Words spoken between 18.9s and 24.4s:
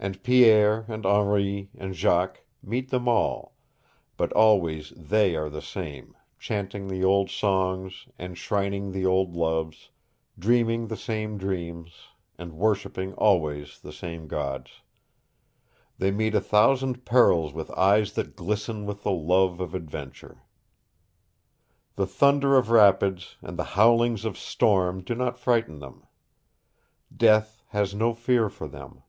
the love of adventure. The thunder of rapids and the howlings of